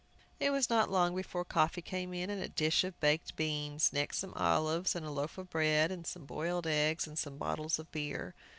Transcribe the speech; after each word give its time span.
It 0.39 0.49
was 0.49 0.67
not 0.67 0.89
long 0.89 1.15
before 1.15 1.41
the 1.43 1.53
coffee 1.53 1.83
came 1.83 2.11
in, 2.11 2.31
and 2.31 2.41
a 2.41 2.49
dish 2.49 2.83
of 2.83 2.99
baked 2.99 3.35
beans. 3.35 3.93
Next, 3.93 4.17
some 4.17 4.33
olives 4.33 4.95
and 4.95 5.05
a 5.05 5.11
loaf 5.11 5.37
of 5.37 5.51
bread, 5.51 5.91
and 5.91 6.07
some 6.07 6.25
boiled 6.25 6.65
eggs, 6.65 7.05
and 7.05 7.19
some 7.19 7.37
bottles 7.37 7.77
of 7.77 7.91
beer. 7.91 8.33